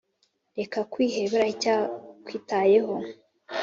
[0.59, 2.93] Reka kwiheba iracyakwitayeho